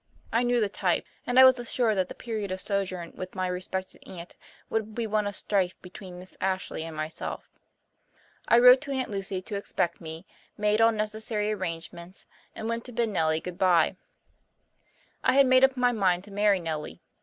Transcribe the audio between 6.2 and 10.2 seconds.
Ashley and myself. I wrote to Aunt Lucy to expect